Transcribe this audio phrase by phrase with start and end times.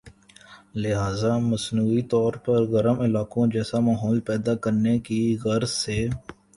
[0.75, 6.07] لہذا مصنوعی طور پر گرم علاقوں جیسا ماحول پیدا کرنے کی غرض سے